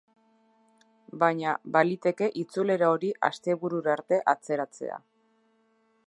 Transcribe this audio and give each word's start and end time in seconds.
Baina, 1.23 1.51
baliteke 1.75 2.29
itzulera 2.43 2.89
hori 2.95 3.11
asteburura 3.29 3.93
arte 3.99 4.19
atzeratzea. 4.33 4.97